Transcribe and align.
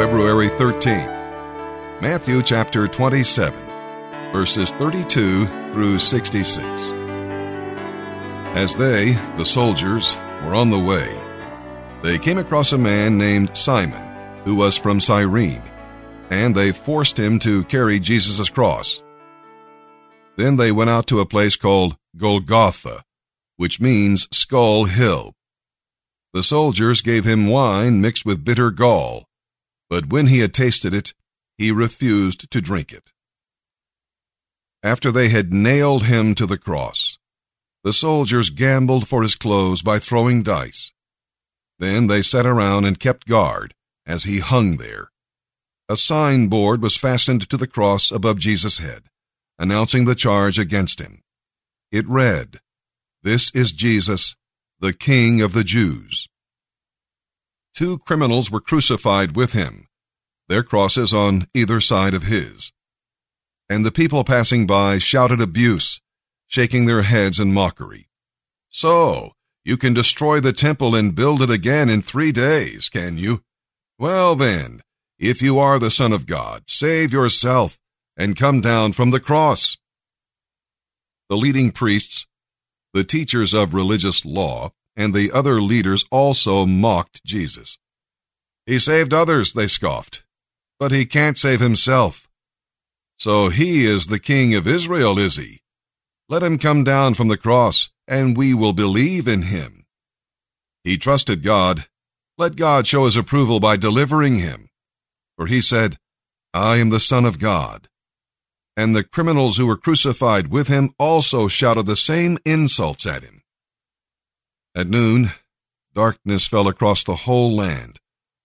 February 0.00 0.48
13th. 0.48 2.00
Matthew 2.00 2.42
chapter 2.42 2.88
27, 2.88 3.52
verses 4.32 4.70
32 4.70 5.44
through 5.74 5.98
66. 5.98 6.58
As 8.56 8.74
they, 8.76 9.12
the 9.36 9.44
soldiers, 9.44 10.16
were 10.42 10.54
on 10.54 10.70
the 10.70 10.78
way, 10.78 11.14
they 12.02 12.18
came 12.18 12.38
across 12.38 12.72
a 12.72 12.78
man 12.78 13.18
named 13.18 13.54
Simon, 13.54 14.02
who 14.46 14.54
was 14.54 14.78
from 14.78 15.02
Cyrene, 15.02 15.62
and 16.30 16.54
they 16.54 16.72
forced 16.72 17.18
him 17.18 17.38
to 17.40 17.64
carry 17.64 18.00
Jesus' 18.00 18.48
cross. 18.48 19.02
Then 20.38 20.56
they 20.56 20.72
went 20.72 20.88
out 20.88 21.08
to 21.08 21.20
a 21.20 21.26
place 21.26 21.56
called 21.56 21.98
Golgotha, 22.16 23.02
which 23.58 23.82
means 23.82 24.28
Skull 24.32 24.84
Hill. 24.84 25.34
The 26.32 26.42
soldiers 26.42 27.02
gave 27.02 27.26
him 27.26 27.48
wine 27.48 28.00
mixed 28.00 28.24
with 28.24 28.46
bitter 28.46 28.70
gall, 28.70 29.26
but 29.90 30.10
when 30.10 30.28
he 30.28 30.38
had 30.38 30.54
tasted 30.54 30.94
it, 30.94 31.12
he 31.58 31.72
refused 31.72 32.50
to 32.50 32.60
drink 32.60 32.92
it. 32.92 33.12
After 34.82 35.10
they 35.10 35.28
had 35.28 35.52
nailed 35.52 36.04
him 36.04 36.34
to 36.36 36.46
the 36.46 36.56
cross, 36.56 37.18
the 37.82 37.92
soldiers 37.92 38.48
gambled 38.48 39.08
for 39.08 39.22
his 39.22 39.34
clothes 39.34 39.82
by 39.82 39.98
throwing 39.98 40.42
dice. 40.42 40.92
Then 41.78 42.06
they 42.06 42.22
sat 42.22 42.46
around 42.46 42.84
and 42.84 43.00
kept 43.00 43.26
guard 43.26 43.74
as 44.06 44.24
he 44.24 44.38
hung 44.38 44.76
there. 44.76 45.10
A 45.88 45.96
signboard 45.96 46.80
was 46.82 46.96
fastened 46.96 47.48
to 47.50 47.56
the 47.56 47.66
cross 47.66 48.10
above 48.10 48.38
Jesus' 48.38 48.78
head, 48.78 49.04
announcing 49.58 50.04
the 50.04 50.14
charge 50.14 50.58
against 50.58 51.00
him. 51.00 51.20
It 51.90 52.08
read, 52.08 52.60
This 53.22 53.50
is 53.54 53.72
Jesus, 53.72 54.36
the 54.78 54.92
King 54.92 55.42
of 55.42 55.52
the 55.52 55.64
Jews. 55.64 56.29
Two 57.80 57.96
criminals 57.96 58.50
were 58.50 58.60
crucified 58.60 59.34
with 59.34 59.54
him, 59.54 59.86
their 60.48 60.62
crosses 60.62 61.14
on 61.14 61.46
either 61.54 61.80
side 61.80 62.12
of 62.12 62.24
his. 62.24 62.72
And 63.70 63.86
the 63.86 63.90
people 63.90 64.22
passing 64.22 64.66
by 64.66 64.98
shouted 64.98 65.40
abuse, 65.40 66.02
shaking 66.46 66.84
their 66.84 67.00
heads 67.00 67.40
in 67.40 67.54
mockery. 67.54 68.10
So, 68.68 69.32
you 69.64 69.78
can 69.78 69.94
destroy 69.94 70.40
the 70.40 70.52
temple 70.52 70.94
and 70.94 71.14
build 71.14 71.40
it 71.40 71.48
again 71.48 71.88
in 71.88 72.02
three 72.02 72.32
days, 72.32 72.90
can 72.90 73.16
you? 73.16 73.40
Well 73.98 74.36
then, 74.36 74.82
if 75.18 75.40
you 75.40 75.58
are 75.58 75.78
the 75.78 75.90
Son 75.90 76.12
of 76.12 76.26
God, 76.26 76.64
save 76.66 77.14
yourself 77.14 77.78
and 78.14 78.36
come 78.36 78.60
down 78.60 78.92
from 78.92 79.10
the 79.10 79.20
cross. 79.20 79.78
The 81.30 81.36
leading 81.38 81.70
priests, 81.70 82.26
the 82.92 83.04
teachers 83.04 83.54
of 83.54 83.72
religious 83.72 84.26
law, 84.26 84.74
and 85.00 85.14
the 85.14 85.32
other 85.32 85.60
leaders 85.60 86.04
also 86.10 86.66
mocked 86.66 87.24
Jesus. 87.24 87.78
He 88.66 88.78
saved 88.78 89.12
others, 89.12 89.52
they 89.52 89.66
scoffed 89.66 90.22
but 90.80 90.90
he 90.90 91.04
can't 91.04 91.36
save 91.36 91.60
himself. 91.60 92.26
So 93.18 93.50
he 93.50 93.84
is 93.84 94.06
the 94.06 94.18
king 94.18 94.54
of 94.54 94.66
Israel, 94.66 95.18
is 95.18 95.36
he? 95.36 95.60
Let 96.30 96.42
him 96.42 96.58
come 96.58 96.84
down 96.84 97.12
from 97.12 97.28
the 97.28 97.36
cross, 97.36 97.90
and 98.08 98.34
we 98.34 98.54
will 98.54 98.72
believe 98.72 99.28
in 99.28 99.42
him. 99.42 99.84
He 100.82 100.96
trusted 100.96 101.42
God. 101.42 101.86
Let 102.38 102.56
God 102.56 102.86
show 102.86 103.04
his 103.04 103.16
approval 103.16 103.60
by 103.60 103.76
delivering 103.76 104.36
him. 104.36 104.70
For 105.36 105.46
he 105.46 105.60
said, 105.60 105.98
I 106.54 106.76
am 106.76 106.88
the 106.88 106.98
Son 106.98 107.26
of 107.26 107.38
God. 107.38 107.88
And 108.74 108.96
the 108.96 109.04
criminals 109.04 109.58
who 109.58 109.66
were 109.66 109.76
crucified 109.76 110.48
with 110.48 110.68
him 110.68 110.94
also 110.98 111.46
shouted 111.46 111.84
the 111.84 111.96
same 111.96 112.38
insults 112.46 113.04
at 113.04 113.22
him. 113.22 113.42
At 114.74 114.86
noon, 114.86 115.32
darkness 115.94 116.46
fell 116.46 116.68
across 116.68 117.02
the 117.02 117.16
whole 117.16 117.56
land 117.56 117.98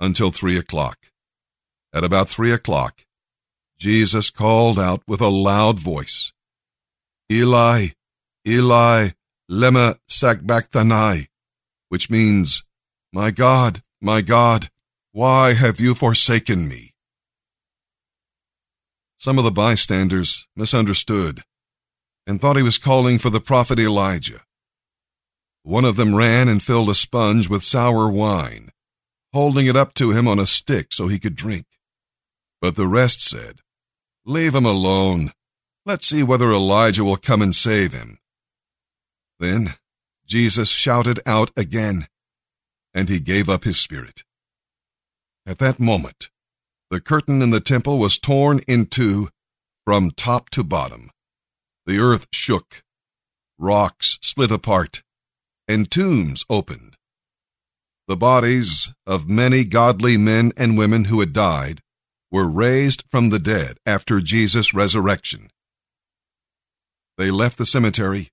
until 0.00 0.30
three 0.30 0.56
o'clock. 0.56 0.98
At 1.92 2.04
about 2.04 2.30
three 2.30 2.52
o'clock, 2.52 3.04
Jesus 3.78 4.30
called 4.30 4.78
out 4.78 5.02
with 5.06 5.20
a 5.20 5.28
loud 5.28 5.78
voice, 5.78 6.32
Eli, 7.30 7.88
Eli, 8.48 9.10
lema 9.50 9.98
sabachthani, 10.08 11.28
which 11.90 12.08
means, 12.08 12.64
My 13.12 13.30
God, 13.30 13.82
my 14.00 14.22
God, 14.22 14.70
why 15.12 15.52
have 15.52 15.80
you 15.80 15.94
forsaken 15.94 16.66
me? 16.66 16.94
Some 19.18 19.36
of 19.36 19.44
the 19.44 19.50
bystanders 19.50 20.46
misunderstood 20.56 21.42
and 22.26 22.40
thought 22.40 22.56
he 22.56 22.62
was 22.62 22.78
calling 22.78 23.18
for 23.18 23.28
the 23.28 23.40
prophet 23.40 23.78
Elijah. 23.78 24.45
One 25.66 25.84
of 25.84 25.96
them 25.96 26.14
ran 26.14 26.46
and 26.46 26.62
filled 26.62 26.90
a 26.90 26.94
sponge 26.94 27.48
with 27.48 27.64
sour 27.64 28.08
wine, 28.08 28.70
holding 29.32 29.66
it 29.66 29.74
up 29.74 29.94
to 29.94 30.12
him 30.12 30.28
on 30.28 30.38
a 30.38 30.46
stick 30.46 30.92
so 30.92 31.08
he 31.08 31.18
could 31.18 31.34
drink. 31.34 31.66
But 32.60 32.76
the 32.76 32.86
rest 32.86 33.20
said, 33.20 33.62
Leave 34.24 34.54
him 34.54 34.64
alone. 34.64 35.32
Let's 35.84 36.06
see 36.06 36.22
whether 36.22 36.52
Elijah 36.52 37.02
will 37.02 37.16
come 37.16 37.42
and 37.42 37.52
save 37.52 37.92
him. 37.92 38.20
Then 39.40 39.74
Jesus 40.24 40.68
shouted 40.68 41.18
out 41.26 41.50
again, 41.56 42.06
and 42.94 43.08
he 43.08 43.18
gave 43.18 43.48
up 43.48 43.64
his 43.64 43.76
spirit. 43.76 44.22
At 45.44 45.58
that 45.58 45.80
moment, 45.80 46.30
the 46.90 47.00
curtain 47.00 47.42
in 47.42 47.50
the 47.50 47.58
temple 47.58 47.98
was 47.98 48.20
torn 48.20 48.60
in 48.68 48.86
two 48.86 49.30
from 49.84 50.12
top 50.12 50.48
to 50.50 50.62
bottom. 50.62 51.10
The 51.86 51.98
earth 51.98 52.28
shook, 52.30 52.84
rocks 53.58 54.20
split 54.22 54.52
apart, 54.52 55.02
and 55.68 55.90
tombs 55.90 56.44
opened. 56.48 56.96
The 58.08 58.16
bodies 58.16 58.92
of 59.06 59.28
many 59.28 59.64
godly 59.64 60.16
men 60.16 60.52
and 60.56 60.78
women 60.78 61.06
who 61.06 61.20
had 61.20 61.32
died 61.32 61.80
were 62.30 62.48
raised 62.48 63.02
from 63.10 63.30
the 63.30 63.38
dead 63.38 63.78
after 63.84 64.20
Jesus' 64.20 64.74
resurrection. 64.74 65.50
They 67.18 67.30
left 67.30 67.58
the 67.58 67.66
cemetery, 67.66 68.30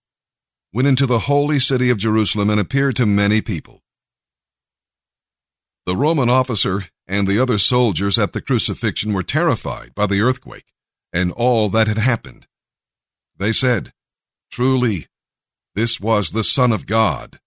went 0.74 0.88
into 0.88 1.06
the 1.06 1.20
holy 1.20 1.60
city 1.60 1.90
of 1.90 1.98
Jerusalem, 1.98 2.50
and 2.50 2.60
appeared 2.60 2.96
to 2.98 3.06
many 3.06 3.42
people. 3.42 3.82
The 5.86 5.96
Roman 5.96 6.30
officer 6.30 6.86
and 7.08 7.28
the 7.28 7.40
other 7.40 7.58
soldiers 7.58 8.18
at 8.18 8.34
the 8.34 8.42
crucifixion 8.42 9.14
were 9.14 9.24
terrified 9.24 9.94
by 9.96 10.08
the 10.08 10.22
earthquake 10.22 10.66
and 11.14 11.32
all 11.32 11.70
that 11.70 11.88
had 11.88 11.98
happened. 11.98 12.48
They 13.38 13.54
said, 13.54 13.92
Truly, 14.52 15.08
this 15.76 16.00
was 16.00 16.32
the 16.32 16.44
Son 16.44 16.72
of 16.72 16.86
God. 16.86 17.40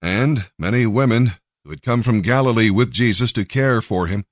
And 0.00 0.46
many 0.58 0.86
women 0.86 1.32
who 1.64 1.70
had 1.70 1.82
come 1.82 2.02
from 2.02 2.22
Galilee 2.22 2.70
with 2.70 2.90
Jesus 2.90 3.32
to 3.32 3.44
care 3.44 3.80
for 3.80 4.06
him 4.06 4.24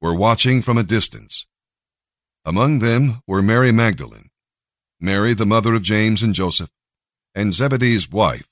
were 0.00 0.14
watching 0.14 0.62
from 0.62 0.78
a 0.78 0.84
distance. 0.84 1.46
Among 2.44 2.78
them 2.78 3.22
were 3.26 3.42
Mary 3.42 3.72
Magdalene, 3.72 4.30
Mary 5.00 5.34
the 5.34 5.46
mother 5.46 5.74
of 5.74 5.82
James 5.82 6.22
and 6.22 6.34
Joseph, 6.34 6.70
and 7.34 7.52
Zebedee's 7.52 8.10
wife, 8.10 8.48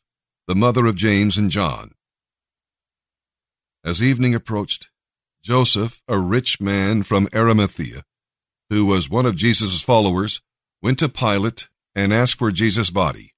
the 0.46 0.56
mother 0.56 0.86
of 0.86 0.96
James 0.96 1.38
and 1.38 1.50
John. 1.50 1.92
As 3.84 4.02
evening 4.02 4.34
approached, 4.34 4.88
Joseph, 5.42 6.02
a 6.08 6.18
rich 6.18 6.60
man 6.60 7.04
from 7.04 7.28
Arimathea, 7.32 8.02
who 8.68 8.84
was 8.84 9.08
one 9.08 9.26
of 9.26 9.36
Jesus' 9.36 9.80
followers, 9.80 10.40
went 10.82 10.98
to 10.98 11.08
Pilate 11.08 11.68
and 11.94 12.12
asked 12.12 12.38
for 12.38 12.50
Jesus' 12.50 12.90
body. 12.90 13.35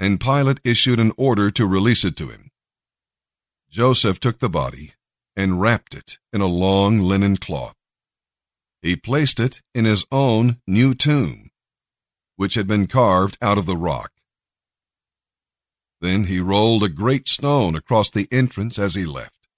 And 0.00 0.18
Pilate 0.18 0.60
issued 0.64 0.98
an 0.98 1.12
order 1.18 1.50
to 1.50 1.66
release 1.66 2.06
it 2.06 2.16
to 2.16 2.28
him. 2.28 2.50
Joseph 3.70 4.18
took 4.18 4.38
the 4.38 4.48
body 4.48 4.94
and 5.36 5.60
wrapped 5.60 5.94
it 5.94 6.18
in 6.32 6.40
a 6.40 6.46
long 6.46 7.00
linen 7.00 7.36
cloth. 7.36 7.76
He 8.80 8.96
placed 8.96 9.38
it 9.38 9.60
in 9.74 9.84
his 9.84 10.06
own 10.10 10.58
new 10.66 10.94
tomb, 10.94 11.50
which 12.36 12.54
had 12.54 12.66
been 12.66 12.86
carved 12.86 13.36
out 13.42 13.58
of 13.58 13.66
the 13.66 13.76
rock. 13.76 14.10
Then 16.00 16.24
he 16.24 16.40
rolled 16.40 16.82
a 16.82 16.88
great 16.88 17.28
stone 17.28 17.76
across 17.76 18.10
the 18.10 18.26
entrance 18.32 18.78
as 18.78 18.94
he 18.94 19.04
left. 19.04 19.48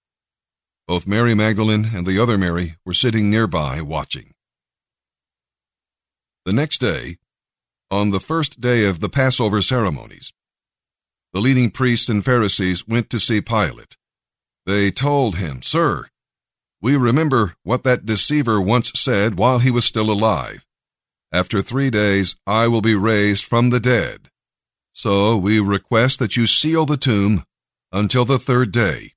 Both 0.89 1.07
Mary 1.07 1.35
Magdalene 1.35 1.93
and 1.95 2.05
the 2.05 2.21
other 2.21 2.37
Mary 2.37 2.75
were 2.85 2.95
sitting 2.95 3.31
nearby 3.31 3.81
watching. 3.81 4.35
The 6.45 6.53
next 6.53 6.79
day, 6.79 7.19
on 7.93 8.11
the 8.11 8.19
first 8.19 8.61
day 8.61 8.85
of 8.85 8.99
the 8.99 9.09
Passover 9.09 9.63
ceremonies, 9.63 10.33
the 11.33 11.41
leading 11.41 11.71
priests 11.71 12.09
and 12.09 12.25
Pharisees 12.25 12.89
went 12.89 13.09
to 13.11 13.21
see 13.21 13.41
Pilate 13.41 13.97
they 14.65 14.91
told 14.91 15.37
him, 15.37 15.63
Sir, 15.63 16.09
we 16.81 16.97
remember 16.97 17.55
what 17.63 17.85
that 17.85 18.07
deceiver 18.07 18.61
once 18.61 18.93
said 18.95 19.39
while 19.39 19.59
he 19.59 19.71
was 19.71 19.85
still 19.85 20.11
alive. 20.11 20.65
After 21.33 21.63
three 21.63 21.91
days 21.91 22.37
I 22.47 22.69
will 22.69 22.83
be 22.83 22.95
raised 22.95 23.45
from 23.45 23.71
the 23.71 23.81
dead. 23.81 24.29
So 24.93 25.37
we 25.37 25.59
request 25.59 26.19
that 26.19 26.37
you 26.37 26.47
seal 26.47 26.87
the 26.87 26.97
tomb 26.97 27.45
until 27.91 28.25
the 28.25 28.39
third 28.39 28.73
day. 28.73 29.15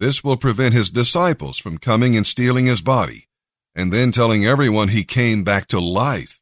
This 0.00 0.24
will 0.24 0.36
prevent 0.36 0.74
his 0.74 0.90
disciples 0.90 1.58
from 1.58 1.78
coming 1.78 2.16
and 2.16 2.26
stealing 2.26 2.66
his 2.66 2.80
body, 2.80 3.28
and 3.74 3.92
then 3.92 4.10
telling 4.10 4.44
everyone 4.44 4.88
he 4.88 5.04
came 5.04 5.44
back 5.44 5.66
to 5.68 5.80
life. 5.80 6.40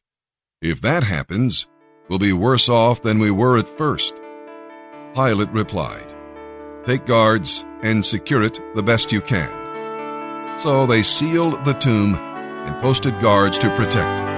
If 0.61 0.81
that 0.81 1.03
happens, 1.03 1.65
we'll 2.07 2.19
be 2.19 2.33
worse 2.33 2.69
off 2.69 3.01
than 3.01 3.17
we 3.17 3.31
were 3.31 3.57
at 3.57 3.67
first. 3.67 4.13
Pilate 5.15 5.49
replied, 5.49 6.13
Take 6.83 7.07
guards 7.07 7.65
and 7.81 8.05
secure 8.05 8.43
it 8.43 8.61
the 8.75 8.83
best 8.83 9.11
you 9.11 9.21
can. 9.21 9.49
So 10.59 10.85
they 10.85 11.01
sealed 11.01 11.65
the 11.65 11.73
tomb 11.73 12.13
and 12.13 12.79
posted 12.79 13.19
guards 13.19 13.57
to 13.57 13.75
protect 13.75 14.19
it. 14.19 14.31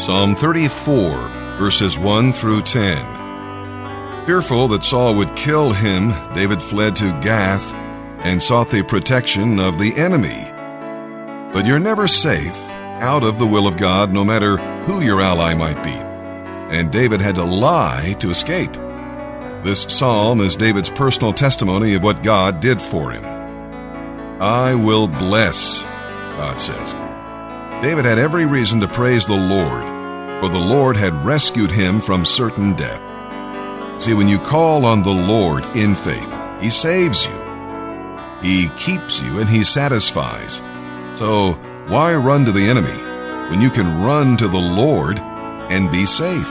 Psalm 0.00 0.36
34, 0.36 1.56
verses 1.58 1.98
1 1.98 2.32
through 2.32 2.62
10. 2.62 4.26
Fearful 4.26 4.68
that 4.68 4.84
Saul 4.84 5.16
would 5.16 5.34
kill 5.34 5.72
him, 5.72 6.10
David 6.36 6.62
fled 6.62 6.94
to 6.96 7.20
Gath 7.20 7.72
and 8.24 8.40
sought 8.40 8.70
the 8.70 8.84
protection 8.84 9.58
of 9.58 9.76
the 9.80 9.96
enemy. 9.96 10.52
But 11.52 11.66
you're 11.66 11.78
never 11.78 12.06
safe 12.06 12.56
out 13.00 13.22
of 13.22 13.38
the 13.38 13.46
will 13.46 13.66
of 13.66 13.76
God, 13.76 14.12
no 14.12 14.24
matter 14.24 14.56
who 14.84 15.00
your 15.00 15.20
ally 15.20 15.54
might 15.54 15.82
be. 15.82 15.90
And 16.74 16.92
David 16.92 17.20
had 17.20 17.34
to 17.36 17.44
lie 17.44 18.14
to 18.20 18.30
escape. 18.30 18.72
This 19.64 19.82
psalm 19.82 20.40
is 20.40 20.56
David's 20.56 20.90
personal 20.90 21.32
testimony 21.32 21.94
of 21.94 22.02
what 22.02 22.22
God 22.22 22.60
did 22.60 22.80
for 22.80 23.10
him. 23.10 23.24
I 24.40 24.74
will 24.74 25.06
bless, 25.06 25.82
God 25.82 26.60
says. 26.60 26.92
David 27.82 28.04
had 28.04 28.18
every 28.18 28.46
reason 28.46 28.80
to 28.80 28.88
praise 28.88 29.26
the 29.26 29.34
Lord, 29.34 29.82
for 30.40 30.48
the 30.48 30.58
Lord 30.58 30.96
had 30.96 31.26
rescued 31.26 31.70
him 31.70 32.00
from 32.00 32.24
certain 32.24 32.74
death. 32.74 33.02
See, 34.02 34.14
when 34.14 34.28
you 34.28 34.38
call 34.38 34.86
on 34.86 35.02
the 35.02 35.10
Lord 35.10 35.62
in 35.76 35.94
faith, 35.94 36.32
He 36.62 36.70
saves 36.70 37.26
you. 37.26 37.38
He 38.40 38.70
keeps 38.78 39.20
you 39.20 39.40
and 39.40 39.48
He 39.48 39.62
satisfies. 39.62 40.62
So, 41.20 41.26
oh, 41.28 41.52
why 41.88 42.14
run 42.14 42.46
to 42.46 42.50
the 42.50 42.66
enemy 42.66 42.96
when 43.50 43.60
you 43.60 43.68
can 43.68 44.02
run 44.02 44.38
to 44.38 44.48
the 44.48 44.56
Lord 44.56 45.18
and 45.18 45.90
be 45.90 46.06
safe? 46.06 46.46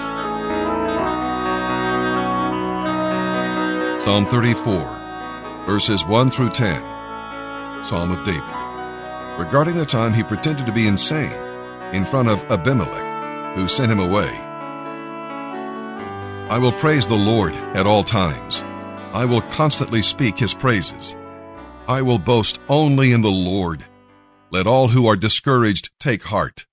Psalm 4.04 4.28
34, 4.28 5.66
verses 5.66 6.06
1 6.06 6.30
through 6.30 6.52
10. 6.52 7.84
Psalm 7.84 8.12
of 8.12 8.24
David. 8.24 8.44
Regarding 9.40 9.76
the 9.76 9.88
time 9.88 10.14
he 10.14 10.22
pretended 10.22 10.68
to 10.68 10.72
be 10.72 10.86
insane 10.86 11.34
in 11.92 12.06
front 12.06 12.30
of 12.30 12.44
Abimelech, 12.52 13.56
who 13.56 13.68
sent 13.68 13.92
him 13.92 14.00
away. 14.00 14.30
I 16.48 16.60
will 16.60 16.74
praise 16.74 17.08
the 17.08 17.16
Lord 17.16 17.56
at 17.74 17.88
all 17.88 18.04
times. 18.04 18.62
I 19.14 19.26
will 19.26 19.42
constantly 19.42 20.04
speak 20.04 20.38
his 20.38 20.54
praises. 20.54 21.16
I 21.88 22.04
will 22.04 22.20
boast 22.20 22.60
only 22.70 23.14
in 23.14 23.22
the 23.22 23.32
Lord. 23.32 23.84
Let 24.52 24.66
all 24.66 24.90
who 24.90 25.06
are 25.08 25.16
discouraged 25.16 25.92
take 26.00 26.24
heart. 26.24 26.66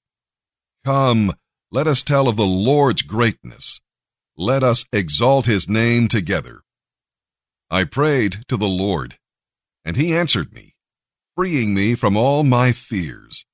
Come, 0.84 1.34
let 1.70 1.87
us 1.87 2.02
tell 2.02 2.28
of 2.28 2.37
the 2.37 2.46
Lord's 2.46 3.02
greatness. 3.02 3.81
Let 4.37 4.62
us 4.62 4.87
exalt 4.93 5.46
his 5.46 5.69
name 5.69 6.08
together. 6.08 6.62
I 7.70 7.84
prayed 7.84 8.44
to 8.49 8.56
the 8.56 8.69
Lord, 8.69 9.19
and 9.84 9.96
he 9.96 10.14
answered 10.14 10.52
me, 10.52 10.75
freeing 11.34 11.75
me 11.75 11.94
from 11.94 12.17
all 12.17 12.44
my 12.44 12.73
fears. 12.73 13.44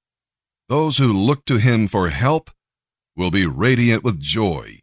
Those 0.69 0.99
who 0.99 1.13
look 1.13 1.45
to 1.47 1.57
him 1.57 1.89
for 1.89 2.11
help 2.11 2.51
will 3.17 3.31
be 3.31 3.47
radiant 3.47 4.05
with 4.05 4.21
joy. 4.21 4.83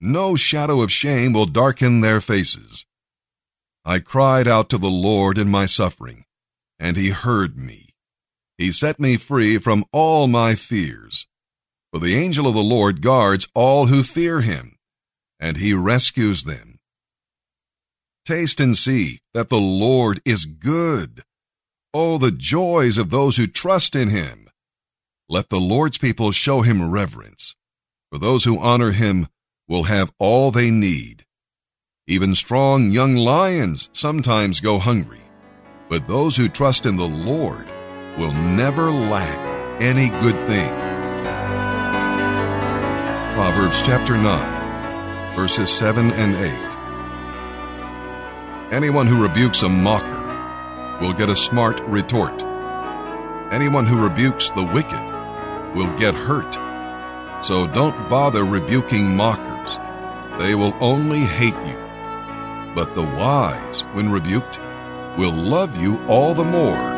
No 0.00 0.34
shadow 0.34 0.82
of 0.82 0.92
shame 0.92 1.32
will 1.32 1.46
darken 1.46 2.00
their 2.00 2.20
faces. 2.20 2.86
I 3.84 4.00
cried 4.00 4.48
out 4.48 4.68
to 4.70 4.78
the 4.78 4.90
Lord 4.90 5.38
in 5.38 5.48
my 5.50 5.66
suffering, 5.66 6.24
and 6.78 6.96
he 6.96 7.10
heard 7.10 7.56
me. 7.56 7.83
He 8.56 8.70
set 8.70 9.00
me 9.00 9.16
free 9.16 9.58
from 9.58 9.84
all 9.92 10.28
my 10.28 10.54
fears. 10.54 11.26
For 11.92 11.98
the 11.98 12.16
angel 12.16 12.46
of 12.46 12.54
the 12.54 12.62
Lord 12.62 13.02
guards 13.02 13.48
all 13.54 13.86
who 13.86 14.02
fear 14.02 14.40
him, 14.40 14.76
and 15.40 15.56
he 15.56 15.74
rescues 15.74 16.44
them. 16.44 16.78
Taste 18.24 18.60
and 18.60 18.76
see 18.76 19.20
that 19.32 19.48
the 19.48 19.60
Lord 19.60 20.20
is 20.24 20.44
good. 20.44 21.22
Oh, 21.92 22.18
the 22.18 22.30
joys 22.30 22.96
of 22.96 23.10
those 23.10 23.36
who 23.36 23.46
trust 23.46 23.94
in 23.94 24.08
him. 24.08 24.48
Let 25.28 25.50
the 25.50 25.60
Lord's 25.60 25.98
people 25.98 26.32
show 26.32 26.62
him 26.62 26.90
reverence, 26.90 27.54
for 28.10 28.18
those 28.18 28.44
who 28.44 28.58
honor 28.58 28.92
him 28.92 29.28
will 29.68 29.84
have 29.84 30.12
all 30.18 30.50
they 30.50 30.70
need. 30.70 31.24
Even 32.06 32.34
strong 32.34 32.90
young 32.90 33.16
lions 33.16 33.88
sometimes 33.92 34.60
go 34.60 34.78
hungry, 34.78 35.22
but 35.88 36.06
those 36.06 36.36
who 36.36 36.48
trust 36.48 36.86
in 36.86 36.96
the 36.96 37.08
Lord 37.08 37.66
will 38.16 38.32
never 38.32 38.90
lack 38.90 39.38
any 39.80 40.08
good 40.20 40.36
thing. 40.46 40.72
Proverbs 43.34 43.82
chapter 43.82 44.16
9, 44.16 45.34
verses 45.34 45.72
7 45.72 46.12
and 46.12 46.36
8. 46.36 46.52
Anyone 48.72 49.08
who 49.08 49.22
rebukes 49.22 49.62
a 49.62 49.68
mocker 49.68 50.22
will 51.00 51.12
get 51.12 51.28
a 51.28 51.36
smart 51.36 51.80
retort. 51.80 52.42
Anyone 53.52 53.86
who 53.86 54.02
rebukes 54.02 54.50
the 54.50 54.62
wicked 54.62 55.02
will 55.74 55.92
get 55.98 56.14
hurt. 56.14 56.54
So 57.44 57.66
don't 57.66 58.08
bother 58.08 58.44
rebuking 58.44 59.16
mockers. 59.16 59.78
They 60.38 60.54
will 60.54 60.74
only 60.80 61.20
hate 61.20 61.56
you. 61.66 61.78
But 62.74 62.94
the 62.94 63.02
wise, 63.02 63.80
when 63.92 64.10
rebuked, 64.10 64.58
will 65.18 65.32
love 65.32 65.76
you 65.76 65.98
all 66.06 66.34
the 66.34 66.44
more. 66.44 66.93